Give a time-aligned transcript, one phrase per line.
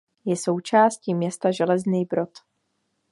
[0.25, 2.29] Je součástí města Železný Brod.